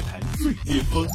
[0.00, 1.06] 乐坛最巅峰。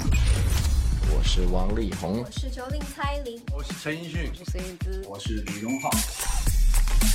[1.09, 5.89] 我是王力宏，我是九零蔡林，我是陈奕迅，我是孙燕姿，我是李荣浩。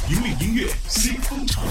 [0.08, 1.62] 引领音乐新风潮。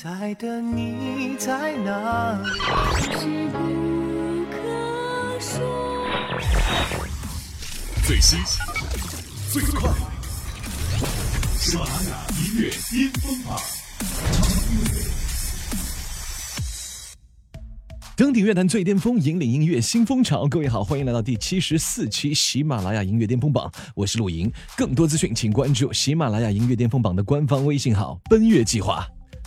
[0.00, 2.40] 在等你在哪？
[2.40, 2.46] 里？
[8.06, 8.38] 最新
[9.50, 9.90] 最快，
[11.58, 13.60] 喜马拉雅音乐巅峰榜。
[18.22, 20.46] 登顶乐坛最巅峰，引领音乐新风潮。
[20.46, 24.48] 各位好，欢迎来到第七十四期喜马拉雅音乐巅峰榜，我是陆莹。
[24.76, 29.04] 更多资讯，请关注喜马拉雅音乐巅峰榜的官方微信号“奔月计划”。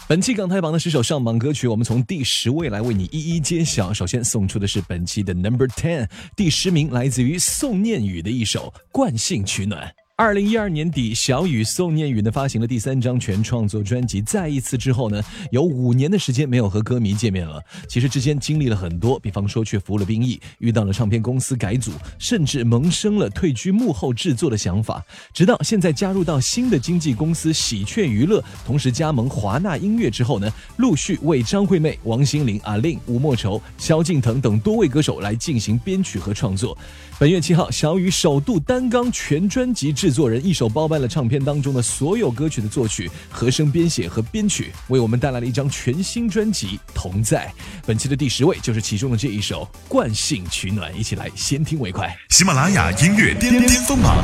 [0.10, 3.94] 本期港台榜的十首上榜歌曲，我们从第十位来为你一一揭晓。
[3.94, 9.88] 首先送出的是本期的 Number Ten，第十名来自于宋念宇的一首《惯性取暖》。
[10.18, 17.62] 二零一二年底，小雨宋念宇呢发行了第三张全创作专辑《再一次》之后呢，有五年的时间没有和歌迷见面了。
[17.90, 25.04] 其实之间经历了很多，比方说去服了兵役，遇到了唱片公司改组，甚至萌生了退居幕后制作的想法。
[25.34, 36.77] 直到现在加入到新的经纪公司喜鹊娱乐，同时加盟华纳音乐之后呢，陆续为张惠妹、王心凌、阿令、吴莫愁、萧敬腾等多位歌手来进行编曲和创作。
[37.20, 47.52] 本月七号，小雨首度担纲全专辑制作人，一手包办了唱片当中的所有歌曲的作曲、和声编写和编曲，为我们带来了一张全新专辑《同在》。
[47.88, 52.16] 本期的第十位就是其中的这一首《惯性取暖》，一起来先听为快。
[52.30, 54.24] 喜马拉雅音乐巅巅峰榜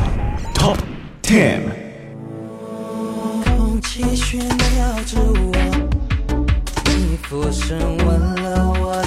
[0.54, 0.78] Top
[1.24, 1.62] Ten。
[3.44, 5.52] 空气喧闹着我，
[6.86, 9.04] 你俯身吻了我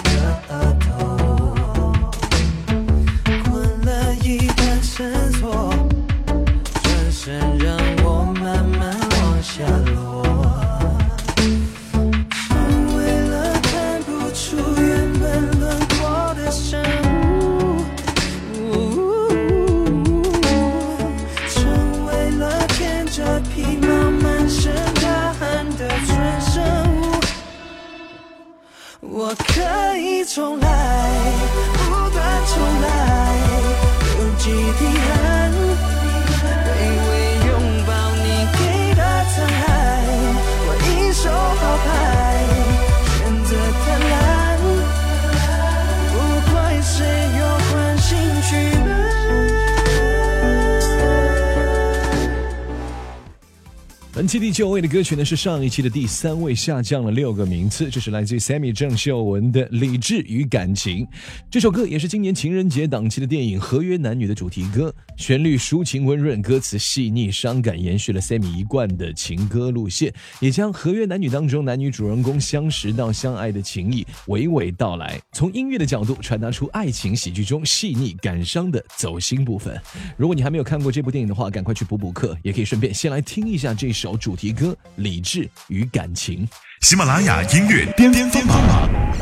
[54.54, 57.90] 九位的歌曲呢，是上一期的第三位，下降了六个名次。
[57.90, 61.04] 这是来自于 Sammy 郑秀文的《理智与感情》。
[61.50, 79.76] 这首歌也是今年情人节档期的电影《合约男女》的主题歌，旋律抒情温润，歌词细腻伤感，延续了 Sammy 一贯的情歌路线，也将《合约男女》当中男女主人公相识到相爱的情谊娓娓道来，从音乐的角度传达出爱情喜剧中细腻感伤的走心部分。
[80.16, 84.66] 如果你还没有看过这部电影的话，赶快去补补课，也可以顺便先来听一下这首主题歌
[84.96, 86.46] 《理智与感情》。
[86.80, 88.56] 喜马拉雅音乐巅巅峰榜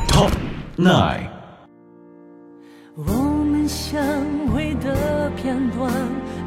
[0.09, 0.33] Top
[0.77, 1.29] Nine。
[2.97, 4.03] 我们相
[4.53, 5.91] 会的片段，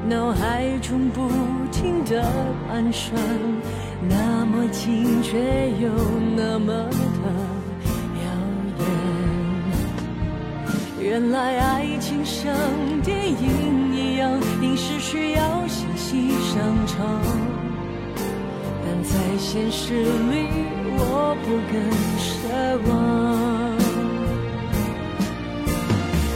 [0.07, 1.29] 脑海中不
[1.71, 2.23] 停的
[2.67, 3.13] 盘旋，
[4.07, 5.89] 那么近却又
[6.35, 7.31] 那么的
[8.21, 8.25] 遥
[8.77, 8.85] 远。
[11.01, 12.53] 原来爱情像
[13.03, 14.31] 电影一样，
[14.61, 17.21] 硬是需要欣喜上场，
[18.85, 20.47] 但在现实里，
[20.97, 21.73] 我不敢
[22.21, 22.29] 奢
[22.87, 22.93] 望。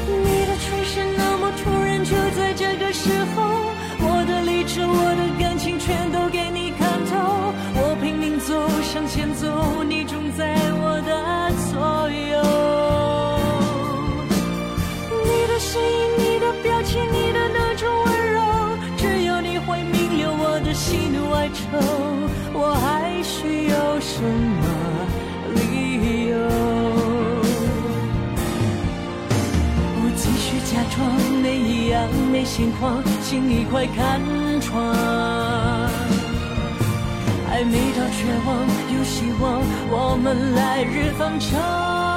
[0.07, 3.43] 你的出现那么突然，就在这个时候，
[4.01, 7.53] 我的理智、我的感情全都给你看透。
[7.75, 12.41] 我拼命走，向前走，你总在我的左右。
[15.23, 15.87] 你的声音、
[16.17, 18.41] 你的表情、你的那种温柔，
[18.97, 22.08] 只有你会明了我的喜怒哀愁。
[24.19, 24.63] 什么
[25.55, 26.35] 理由？
[29.95, 30.97] 我继续假装
[31.41, 34.19] 没一样没心慌，请你快看
[34.59, 34.75] 穿。
[37.47, 42.08] 还没到绝望，有希望，我们来日方长。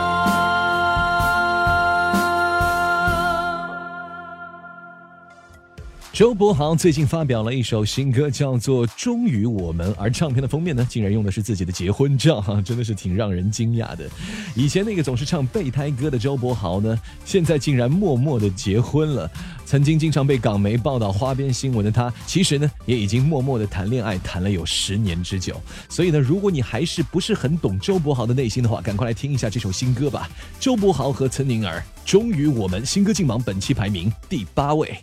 [6.22, 14.08] 周柏豪最近发表了一首新歌，叫做《终于我们》，而唱片的封面呢，竟然用的是自己的结婚照，哈，真的是挺让人惊讶的。
[14.54, 19.28] 以前那个总是唱备胎歌的周柏豪呢，现在竟然默默的结婚了。
[19.66, 25.60] 曾经经常被港媒报道花边新闻的他，其实呢，也已经默默的谈恋爱，谈了有十年之久。
[25.88, 30.30] 所以呢，如果你还是不是很懂周柏豪的内心的话，赶快来听一下这首新歌吧。
[30.60, 34.96] 周柏豪和岑宁儿，《终于我们》新歌进榜，本期排名第八位。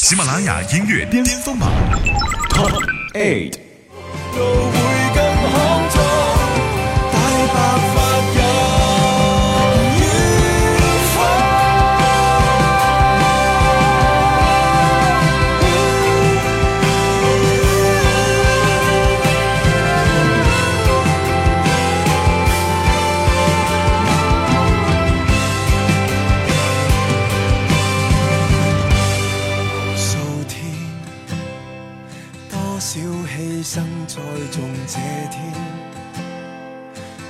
[0.00, 1.68] 喜马拉雅音乐巅峰榜
[2.50, 2.72] Top
[3.14, 3.58] Eight。
[34.90, 34.96] 这
[35.28, 35.52] 天，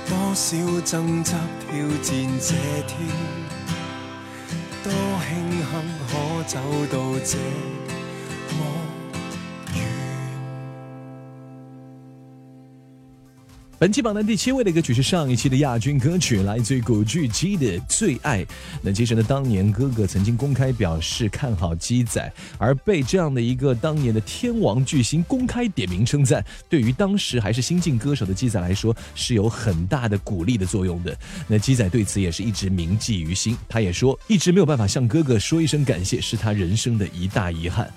[0.07, 2.15] 多少挣扎挑战？
[2.39, 2.55] 这
[2.87, 2.97] 天，
[4.81, 4.93] 多
[5.27, 5.67] 庆幸
[6.07, 6.09] 可
[6.47, 6.57] 走
[6.89, 7.37] 到这
[13.79, 18.43] 本期榜单第七位的歌曲是上一期的亚军歌曲，来自于古巨基的《最爱》。
[18.81, 31.17] 那其实呢，当年哥哥曾经公开表示看好鸡仔，而被这样的一个当年的天王巨星公开点名称赞，对于当时还是新晋歌手的鸡仔来说是有很大的鼓励的作用的。
[31.47, 37.89] 那鸡仔对此也是一直铭记于心，他也说一直没有办法向哥哥说一声感谢，是他人生的一大遗憾。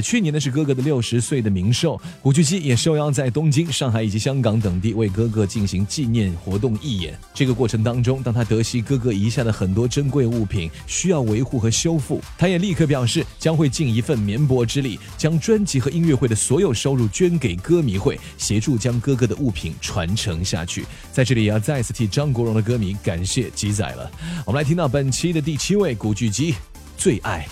[0.00, 7.18] 去年呢是哥哥的六十岁的冥寿，古巨基也受邀在东京、上海以及香港等地为哥哥进行纪念活动义演。
[7.34, 20.84] 这个过程当中，当他得悉哥哥遗下的很多珍贵物品需要维护和修复，他也立刻表示将会尽一份绵薄之力，将专辑和音乐会的所有收入捐给歌迷会，协助将哥哥的物品传承下去。
[21.12, 24.10] 在这里也要再次替张国荣的歌迷感谢鸡仔了。
[24.44, 26.52] 我们来听到本期的第七位古巨基
[26.96, 27.46] 《最爱》。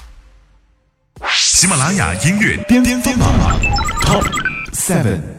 [1.57, 3.59] 喜马拉雅音乐巅巅峰榜
[4.03, 4.27] Top
[4.75, 5.36] Seven。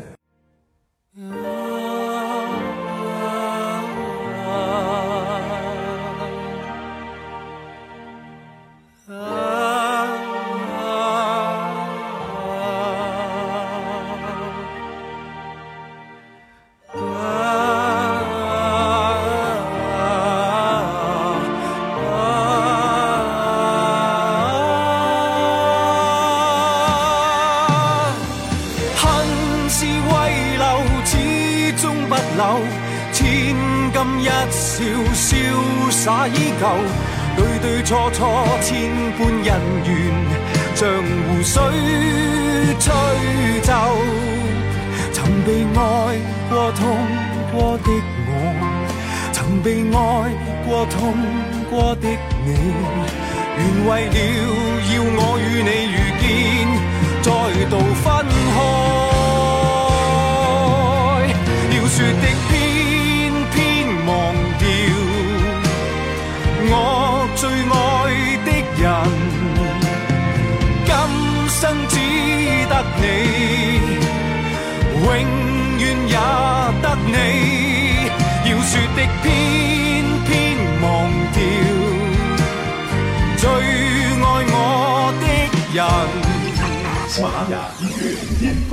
[31.78, 32.60] 终不朽。
[33.14, 33.24] 千
[33.94, 34.84] 金一笑，
[35.14, 35.26] 潇
[35.90, 36.64] 洒依旧。
[37.38, 38.20] 对对错错，
[38.62, 39.48] 千般恩
[39.86, 39.90] 怨，
[40.76, 41.56] 像湖水
[42.80, 42.86] 吹
[43.64, 43.72] 皱。
[45.14, 45.78] 曾被爱
[46.50, 46.82] 过、痛
[47.52, 47.90] 过的
[48.28, 48.30] 我，
[49.32, 49.96] 曾被爱
[50.66, 50.96] 过、痛
[51.70, 52.06] 过的
[52.46, 52.48] 你，
[53.58, 54.18] 原为了
[54.90, 56.26] 要我与你遇见。
[57.22, 57.30] 再
[57.70, 57.74] 度
[58.04, 58.06] 分
[58.54, 58.58] 开，
[61.98, 62.54] 要說的偏
[63.54, 63.58] 偏
[64.06, 64.14] 忘
[64.60, 64.66] 掉，
[66.70, 66.72] 我
[67.36, 67.42] 最
[67.74, 67.76] 愛
[68.46, 68.86] 的人，
[70.86, 70.88] 今
[71.50, 71.60] 生
[71.90, 71.96] 只
[72.70, 72.72] 得
[73.02, 73.04] 你，
[75.02, 75.06] 永
[75.80, 76.16] 遠也
[76.84, 77.12] 得你。
[78.46, 79.26] 要說的偏
[80.28, 80.30] 偏
[80.84, 80.86] 忘
[81.34, 81.36] 掉，
[83.38, 83.44] 最
[84.22, 84.24] 愛
[84.54, 84.56] 我
[85.20, 85.24] 的
[85.74, 85.76] 人。
[87.10, 88.06] 喜马拉雅音乐
[88.40, 88.72] 巅峰。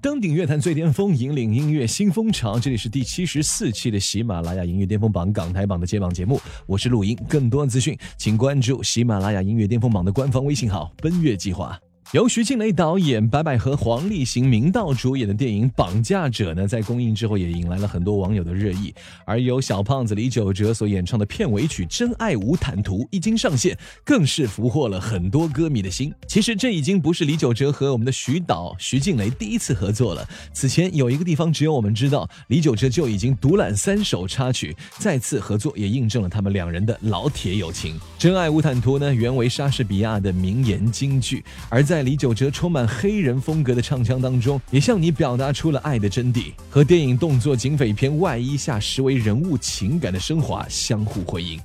[0.00, 2.56] 登顶乐坛最巅峰，引领音乐新风潮。
[2.56, 7.18] 这里是第七十四期的喜马拉雅音乐巅峰榜港台榜的揭榜节目，我是陆音。
[7.28, 11.76] 更多资讯，请关注喜马拉雅音乐巅峰榜的官方微信号“奔月计划”。
[12.12, 18.94] 由徐静蕾导演、白百合、黄立行、明道主演的电影《绑架者》呢，在公映之后也引来了很多网友的热议。
[19.26, 26.10] 而由小胖子李玖哲所演唱的片尾曲《真爱无坦途》一经上线，更是俘获了很多歌迷的心。
[26.26, 30.26] 其实这已经不是李玖哲和我们的徐导徐静蕾第一次合作了。
[30.54, 37.96] 此前有一个地方只有我们知道，李玖哲就已经独揽三首插曲，再次合作也印证了他们两人的老铁友情。
[38.18, 51.58] 《真爱无坦途》呢，原为莎士比亚的名言金句，而在在李玖哲充满黑人风格的唱腔当中，也向你表达出了爱的真谛，和电影动作警匪片外衣下实为人物情感的升华相互辉映。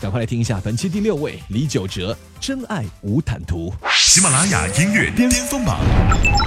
[0.00, 3.68] 赶快来听一下本期第六位李玖哲《真爱无坦途》。
[3.92, 5.80] 喜马拉雅音乐巅峰榜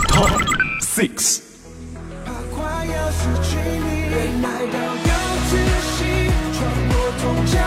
[0.07, 0.41] Top
[0.79, 1.41] Six。
[2.25, 4.15] 要失去你，被
[4.47, 5.11] 爱到要
[5.49, 5.51] 窒
[5.97, 5.99] 息，
[6.53, 7.59] 穿过铜墙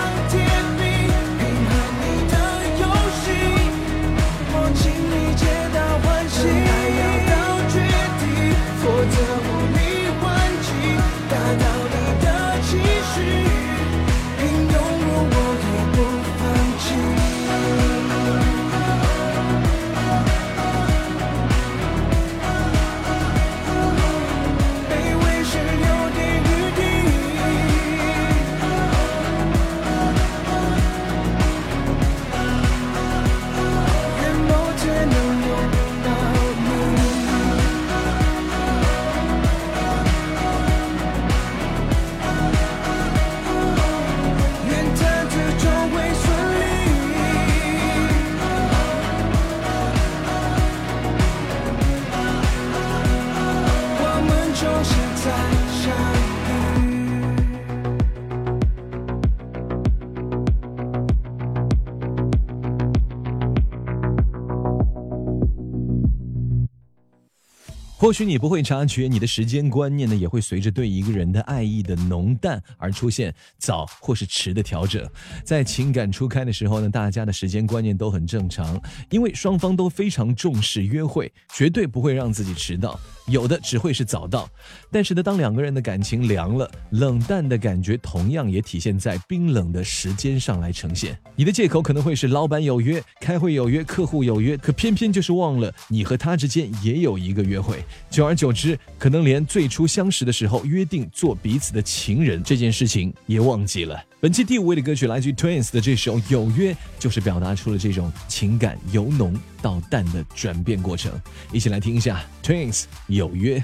[68.07, 75.05] 或许你不会察觉，你的时间观念呢，也会随着对一个人的爱意的浓淡而出现早或是迟的调整。
[75.43, 82.97] 在情感初开的时候呢，大家的时间观念都很正常，因为双方都非常重视约会，绝对不会让自己迟到，
[83.27, 84.49] 有的只会是早到。
[84.91, 91.17] 但是呢，当两个人的感情凉了，冷淡的感觉同样也体现在冰冷的时间上来呈现。
[91.35, 97.85] 你的借口可能会是老板有约、开会有约、客户有约，可偏偏就是忘了你和他之间也有一个约会。
[98.11, 104.03] 久而久之，可能连最初相识的时候约定做彼此的情人这件事情也忘记了。
[104.19, 111.13] 本期第五位的歌曲来自于 Twins 的这首《有约》，就是表达出了这种情感由浓到淡的转变过程。
[111.53, 112.83] 一起来听一下 Twins
[113.17, 113.59] 《有约》。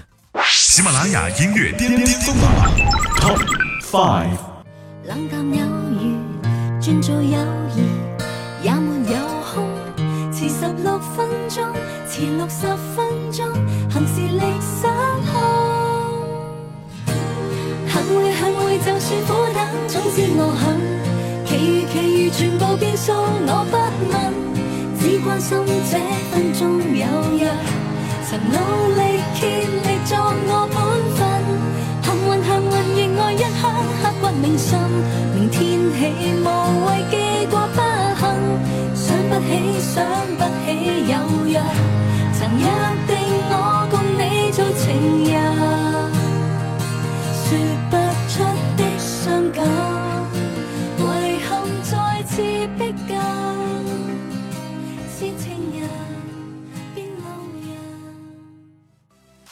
[0.50, 2.50] 喜马拉雅音乐巅巅峰榜
[3.21, 3.38] Top
[3.82, 4.38] Five。
[5.04, 5.61] 冷淡有
[6.00, 6.16] 餘，
[6.80, 7.38] 轉做友
[7.76, 7.85] 誼，
[8.62, 9.18] 也沒有
[9.52, 9.68] 空。
[10.32, 11.68] 遲十六分鐘，
[12.09, 12.66] 遲六十
[12.97, 13.52] 分鐘，
[13.92, 14.87] 行事力失
[15.30, 15.32] 控。
[17.88, 20.64] 很會很會，就算苦等，總之我肯。
[21.47, 21.94] 其餘其
[22.25, 23.76] 餘全部變數，我不
[24.09, 24.16] 問，
[24.99, 25.50] 只關心
[25.90, 25.99] 這
[26.32, 26.61] 分鐘
[26.97, 27.52] 有約。
[28.32, 28.56] 曾努
[28.96, 30.80] 力竭力作我本
[31.12, 31.20] 分，
[32.00, 33.68] 幸运幸运热爱一刻
[34.00, 34.72] 刻骨铭心。
[35.34, 35.60] 明天
[35.92, 36.00] 起
[36.40, 36.48] 无
[36.86, 37.14] 谓记
[37.50, 37.76] 挂不
[38.16, 38.24] 幸，
[38.96, 39.50] 想不起
[39.84, 39.92] 想
[40.38, 40.72] 不起
[41.12, 41.12] 有
[41.46, 41.60] 约，
[42.32, 42.64] 曾一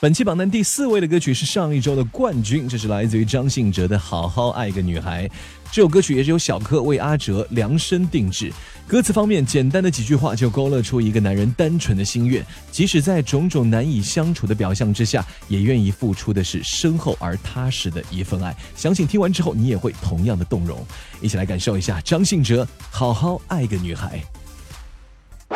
[0.00, 5.28] 本期榜单第四位的歌曲是上一周的冠军，这是来自于张信哲的《好好爱一个女孩》。
[5.71, 8.50] 这首歌曲也是由小柯为阿哲量身定制。
[8.88, 18.57] 歌词方面，简单的几句话就勾勒出一个男人单纯的心愿，即使在种种难以相处的表象之下，也愿意付出的是深厚而踏实的一份爱。
[18.75, 20.83] 相信听完之后，你也会同样的动容。
[21.21, 24.19] 一起来感受一下张信哲《好好爱一个女孩》。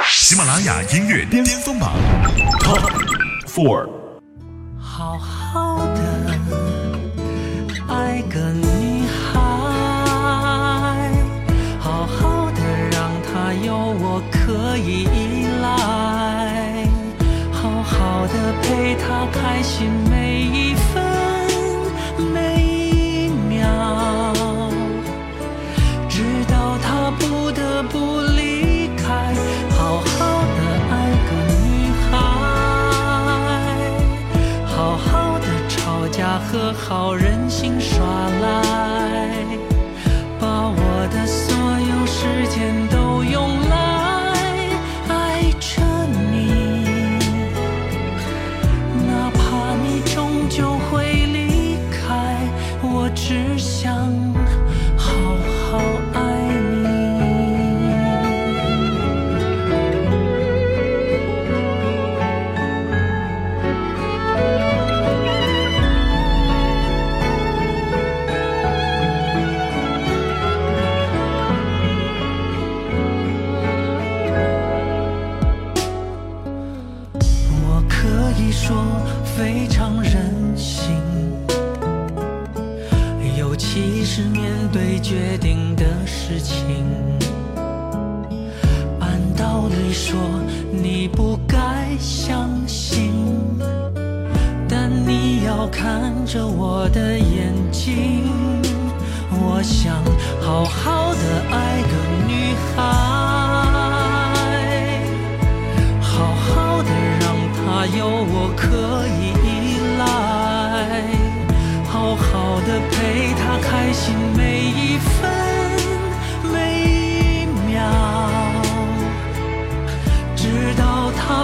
[0.06, 1.96] 喜马拉雅音乐巅巅峰榜
[2.60, 2.92] Top
[3.46, 4.03] Four。
[4.96, 6.00] 好好的
[7.88, 8.73] 爱个你。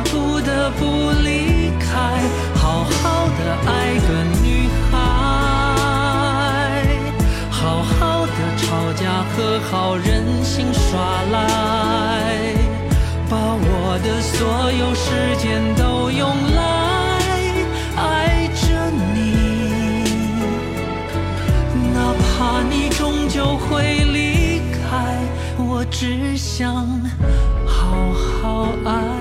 [0.04, 2.20] 不得不离开，
[2.54, 3.40] 好好的
[3.70, 3.90] 爱。
[4.00, 4.06] 个
[4.42, 4.96] 女孩，
[7.50, 11.36] 好好的吵架和好任性耍赖。
[13.28, 16.26] 把我的所有时间都用
[16.56, 16.58] 来
[17.96, 19.18] 爱着你，
[21.94, 23.68] 哪怕你终究会
[24.12, 24.90] 离开，
[25.56, 26.88] 我只想
[27.64, 29.19] 好好爱。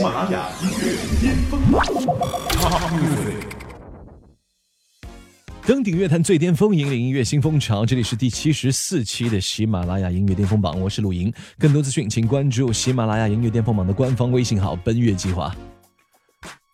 [0.00, 1.84] 喜马拉雅音乐巅峰榜。
[5.66, 7.84] 登顶乐坛最巅峰，引领音乐新风潮。
[7.84, 11.30] 这里是第七十四期的喜马拉雅音乐巅峰榜，我是陆莹。
[11.58, 15.54] 更多资讯，请关注喜马拉雅音乐巅峰榜的官方微信号“奔月计划”。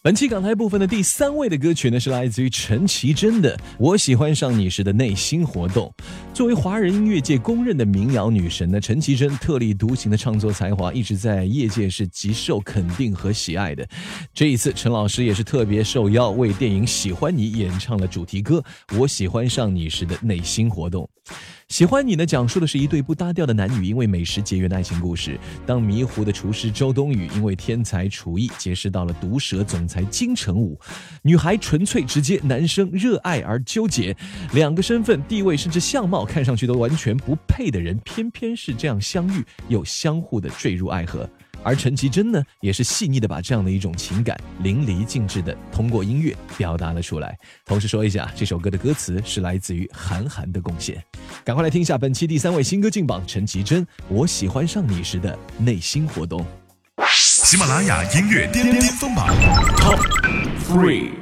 [0.06, 5.92] 本期港台部分的第三位的歌曲呢，是来自于陈绮贞的《我喜欢上你时的内心活动》。
[6.32, 13.84] 作为华人音乐界公认的民谣女神呢，陈绮贞特立独行的创作才华一直在业界是极受肯定和喜爱的。
[14.32, 18.62] 这一次，陈老师也是特别受邀为电影《喜欢你》演唱了主题歌
[18.96, 21.02] 《我喜欢上你时的内心活动》。
[21.68, 25.38] 喜欢你呢，讲述的是一对不搭调的男女因为美食结缘的爱情故事。
[25.66, 30.78] 当迷糊的厨师周冬雨因为天才厨艺结识到了毒舌总裁金城武，
[31.22, 34.16] 女孩纯粹直接，男生热爱而纠结，
[34.52, 41.28] 两个身份、地位甚至相貌看上去都完全不配的人，偏偏是这样相遇又相互的坠入爱河。
[41.64, 47.36] 而陈绮贞呢，也是细腻的把这样的一种情感淋漓尽致的通过音乐表达了出来。
[47.64, 51.02] 同时说一下，这首歌的歌词是来自于韩寒的贡献。
[51.46, 56.44] 赶快来听一下本期第三位新歌进榜陈绮贞《我喜欢上你时的内心活动》。
[57.06, 59.28] 喜马拉雅音乐巅巅峰榜
[59.76, 60.00] Top
[60.64, 61.12] Three。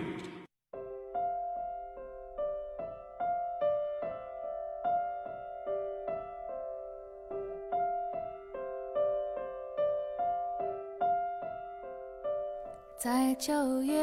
[12.97, 13.95] 在九月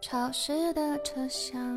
[0.00, 1.76] 潮湿的车厢，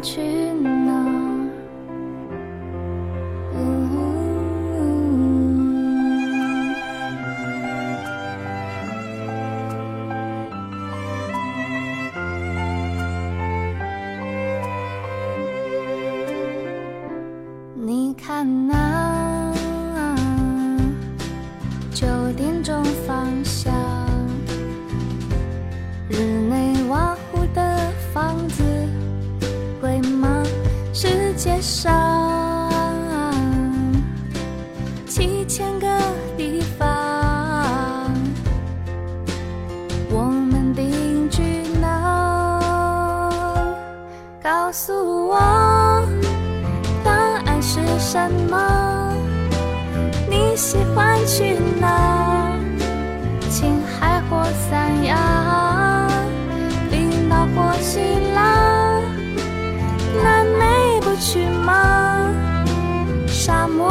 [0.00, 0.47] 去
[35.08, 35.86] 七千个
[36.36, 36.86] 地方，
[40.10, 41.42] 我们定居
[41.80, 42.90] 哪？
[44.42, 44.92] 告诉
[45.28, 46.06] 我。
[47.02, 47.12] 答
[47.46, 49.14] 案是什么？
[50.28, 52.52] 你喜欢去哪？
[53.48, 56.06] 青海或三亚，
[56.90, 57.98] 冰岛或希
[58.34, 59.00] 腊，
[60.22, 62.30] 南美不去吗？
[63.26, 63.90] 沙漠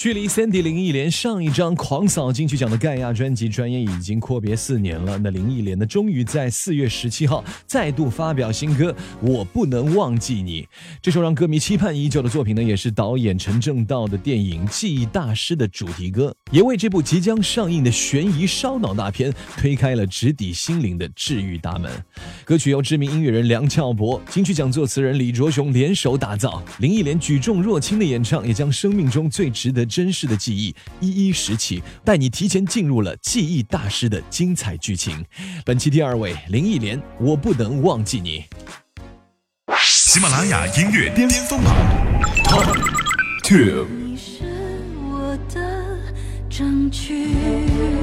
[0.00, 5.18] 距离 Sandy 林忆莲上一张狂扫金曲奖的盖亚专辑，转眼已经阔别四年了。
[5.18, 10.62] 那林忆莲呢，终于在四月十七号再度发表新歌《我不能忘记你》。
[11.02, 21.92] 这首让歌迷期盼已久的作品呢，也是导演陈正道的电影《记忆大师》的主题歌，也为这部即将上映的悬疑烧脑大片推开了直抵心灵的治愈大门。
[22.46, 29.89] 歌曲由知名音乐人梁翘柏、金曲奖作词人李卓雄联手打造，林忆莲举重若轻的演唱，也将生命中最值得。
[29.90, 35.22] 真实的记忆一一拾起，带你提前进入了记忆大师的精彩剧情。
[35.64, 38.44] 本期第二位，林忆莲，我不能忘记你。
[39.82, 41.74] 喜马拉雅音乐巅峰榜
[42.44, 42.74] Top
[43.42, 43.86] Two。
[43.88, 44.44] 你是
[44.96, 45.98] 我的
[46.48, 47.99] 证据。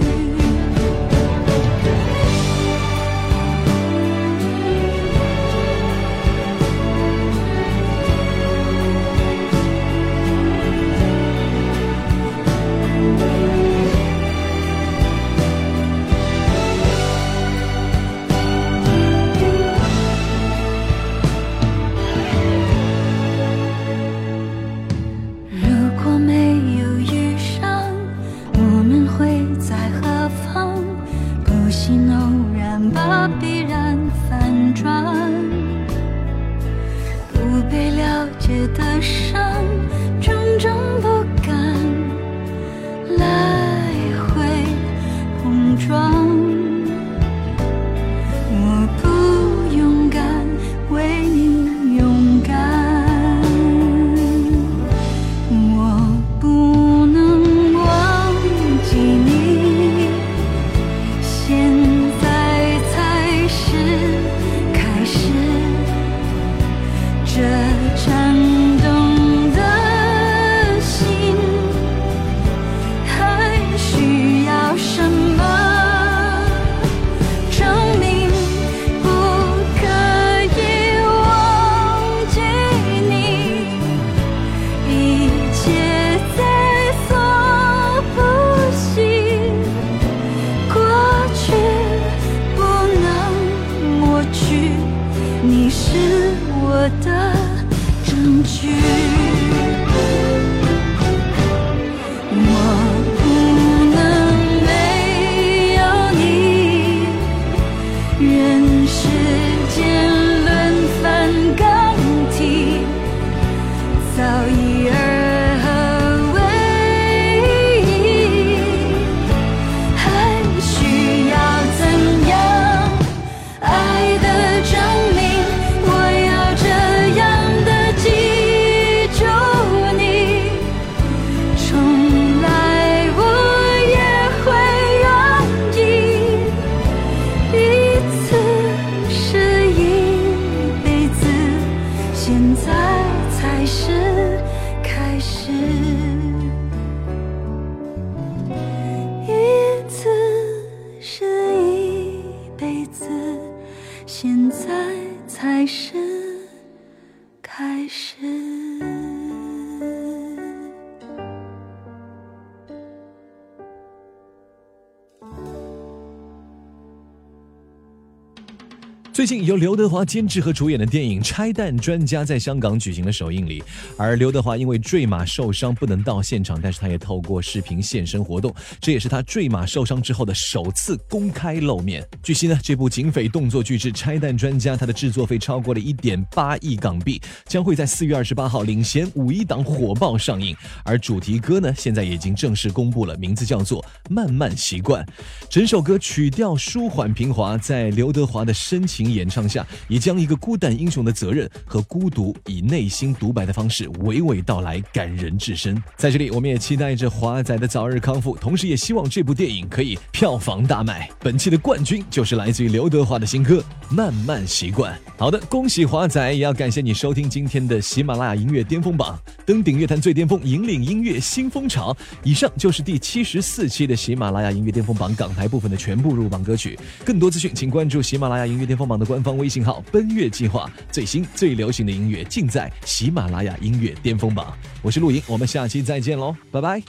[169.27, 173.61] 近由刘德华监制和主演的电影《拆弹专家》在香港举行了首映礼，
[173.97, 182.01] 而刘德华因为坠马受伤不能到现场，但是他也透过视频现身活动，这也是他坠马受伤之后的首次公开露面。
[182.23, 190.55] 据悉呢，这部警匪动作巨制《拆弹专家》，它的制作费超过了一点八亿港币，将会在四月二十八号领衔五一档火爆上映。
[190.85, 195.03] 而主题歌呢，现在已经正式公布了，名字叫做《慢慢习惯》。
[195.49, 199.16] 整首歌曲调舒缓平滑，在刘德华的深情。
[199.17, 205.81] 演唱下，也将一个孤胆英雄的责任和孤独，以内心独白的方式娓娓道来，感人至深。
[205.97, 211.09] 在这里，我们也期待着华仔的早日康复，同时也希望这部电影可以票房大卖。
[211.19, 214.93] 本期的冠军就是来自于刘德华的新歌《慢慢习惯》。
[215.17, 221.95] 好的，恭喜华仔，也要感谢你收听今天的喜马拉雅音乐巅峰榜，登顶乐坛最巅峰，引领音乐新风潮。
[222.23, 226.77] 以上就是第七十四期的喜马拉雅音乐巅峰榜港台部分的全部入榜歌曲。
[227.03, 234.55] 更多资讯，请关注喜马拉雅音乐巅峰榜的官方微信号“奔月计划”，最新最流行的音乐尽在喜马拉雅音乐巅峰榜。
[234.81, 236.83] 我是陆莹，我们下期再见喽，拜拜。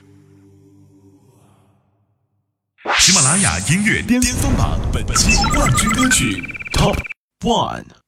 [2.99, 6.97] 喜马拉雅音乐巅峰榜本期冠军歌曲 Top
[7.41, 8.08] One。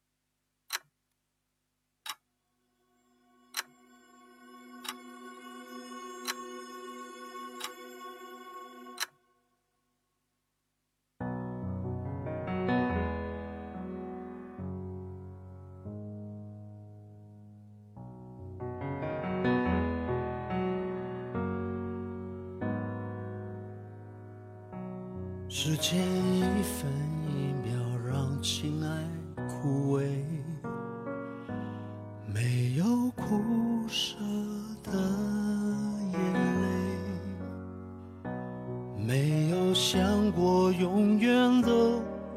[40.20, 41.70] 想过永远的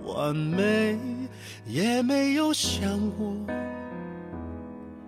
[0.06, 0.98] 完美，
[1.65, 3.36] 也没有想过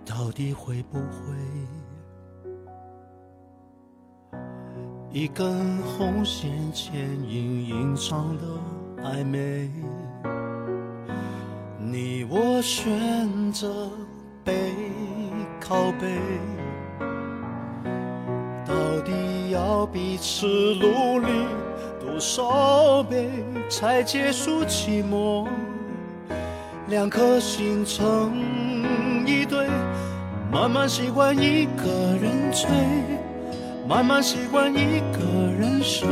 [0.04, 1.34] 到底会不会。
[5.10, 8.44] 一根红线牵引隐藏的
[9.02, 9.70] 暧昧，
[11.80, 13.90] 你我选择
[14.44, 14.52] 背
[15.58, 16.14] 靠背，
[18.66, 21.26] 到底要彼此努力
[22.16, 23.28] 多少倍
[23.68, 25.46] 才结束寂寞？
[26.88, 28.32] 两颗心成
[29.26, 29.66] 一对，
[30.50, 32.70] 慢慢习惯一个人醉。
[33.86, 35.20] 慢慢习惯一个
[35.60, 36.08] 人睡，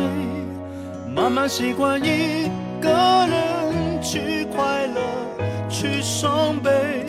[1.08, 2.50] 慢慢习惯一
[2.82, 2.90] 个
[3.26, 5.00] 人去快乐，
[5.70, 7.06] 去伤悲，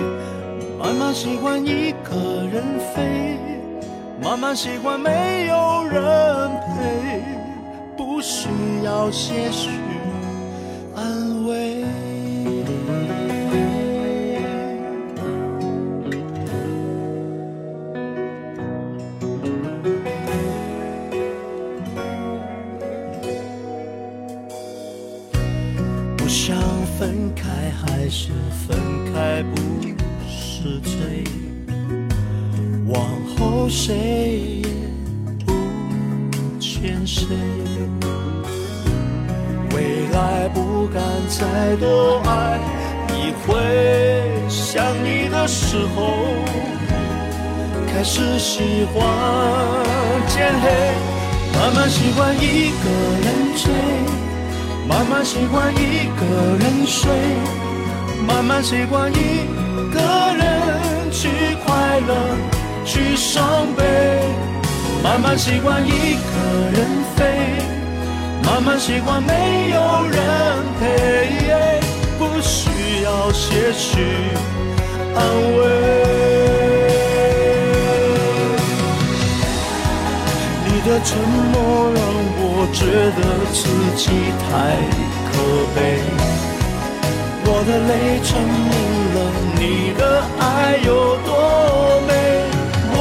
[0.80, 2.16] 慢慢习惯一个
[2.50, 2.64] 人
[2.96, 3.38] 飞，
[4.24, 6.02] 慢慢习惯没有人
[6.62, 7.05] 陪，
[8.16, 8.48] 不需
[8.82, 9.70] 要些许
[10.96, 12.05] 安慰。
[41.28, 42.60] 再多爱
[43.14, 43.56] 一回。
[44.50, 46.14] 想你的时候，
[47.88, 49.04] 开始喜欢
[50.30, 50.66] 天黑，
[51.58, 52.86] 慢慢习惯一个
[53.24, 53.64] 人追。
[54.88, 56.22] 慢慢习惯一个
[56.60, 57.12] 人睡，
[58.28, 59.48] 慢慢习惯一
[59.92, 60.00] 个
[60.38, 61.28] 人去
[61.66, 62.14] 快乐，
[62.86, 63.84] 去伤悲，
[65.04, 66.30] 慢慢习惯一个
[66.72, 66.86] 人
[67.16, 67.24] 飞，
[68.46, 70.22] 慢慢习惯没有人
[70.80, 70.84] 陪，
[72.18, 74.00] 不需要些许
[75.16, 75.20] 安
[75.58, 75.60] 慰。
[80.64, 81.18] 你的沉
[81.52, 81.54] 默
[81.92, 82.00] 让
[82.38, 82.80] 我觉
[83.18, 83.20] 得
[83.52, 83.60] 自
[83.98, 84.04] 己
[84.40, 84.48] 太
[85.32, 85.34] 可
[85.76, 85.78] 悲，
[87.46, 87.92] 我的泪
[88.24, 88.30] 证
[88.70, 88.74] 明
[89.16, 89.18] 了
[89.60, 89.62] 你
[89.98, 90.02] 的
[90.40, 90.44] 爱
[90.86, 90.88] 有
[91.26, 91.28] 多
[92.08, 92.10] 美。
[92.94, 92.98] 我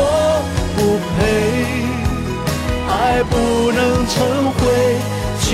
[0.75, 0.79] 不
[1.15, 1.23] 配，
[2.91, 2.93] 爱
[3.25, 3.33] 不
[3.71, 3.79] 能
[4.09, 4.15] 成
[4.51, 4.63] 灰，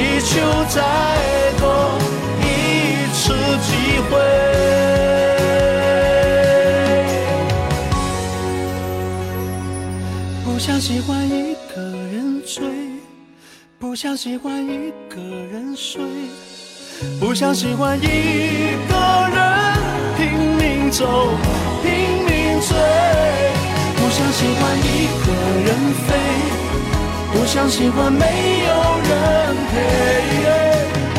[0.00, 0.80] 祈求再
[1.58, 1.98] 多
[2.40, 2.44] 一
[3.12, 4.16] 次机会。
[10.42, 12.64] 不想喜欢一个人追，
[13.78, 15.20] 不想喜欢一个
[15.52, 16.00] 人睡，
[17.20, 18.02] 不想喜欢一
[18.88, 18.96] 个
[19.34, 19.76] 人
[20.16, 21.28] 拼命走，
[21.82, 21.92] 拼
[22.24, 22.74] 命追，
[23.96, 25.28] 不想喜欢一个
[25.66, 25.68] 人
[26.06, 26.08] 飞，
[27.40, 28.68] 不想喜欢没有
[29.08, 29.74] 人陪，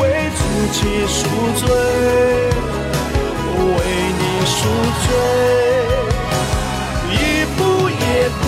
[0.00, 0.02] 为
[0.36, 0.40] 自
[0.72, 1.18] 己赎
[1.56, 1.66] 罪，
[3.58, 3.76] 为
[4.20, 4.58] 你赎
[5.02, 5.10] 罪，
[7.10, 7.18] 一
[7.58, 8.00] 步也
[8.40, 8.44] 不。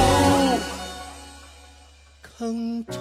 [2.22, 2.94] 肯退。